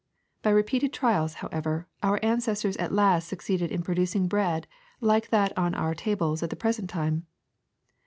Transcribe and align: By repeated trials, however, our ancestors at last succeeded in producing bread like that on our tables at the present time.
By 0.41 0.49
repeated 0.49 0.93
trials, 0.93 1.35
however, 1.45 1.87
our 2.01 2.19
ancestors 2.23 2.75
at 2.77 2.91
last 2.91 3.27
succeeded 3.27 3.71
in 3.71 3.83
producing 3.83 4.27
bread 4.27 4.65
like 4.99 5.29
that 5.29 5.55
on 5.55 5.75
our 5.75 5.93
tables 5.93 6.41
at 6.41 6.49
the 6.49 6.55
present 6.55 6.89
time. 6.89 7.27